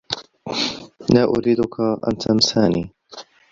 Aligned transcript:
لا 1.13 1.23
أريدك 1.23 1.79
أن 1.79 2.17
تنساني. 2.17 2.93